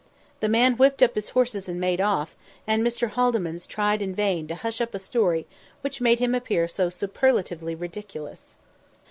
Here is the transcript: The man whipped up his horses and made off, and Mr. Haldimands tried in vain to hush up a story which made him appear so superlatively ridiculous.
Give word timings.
The 0.39 0.49
man 0.49 0.77
whipped 0.77 1.03
up 1.03 1.13
his 1.13 1.29
horses 1.29 1.69
and 1.69 1.79
made 1.79 2.01
off, 2.01 2.35
and 2.65 2.81
Mr. 2.83 3.11
Haldimands 3.11 3.67
tried 3.67 4.01
in 4.01 4.15
vain 4.15 4.47
to 4.47 4.55
hush 4.55 4.81
up 4.81 4.95
a 4.95 4.97
story 4.97 5.45
which 5.81 6.01
made 6.01 6.17
him 6.17 6.33
appear 6.33 6.67
so 6.67 6.89
superlatively 6.89 7.75
ridiculous. 7.75 8.55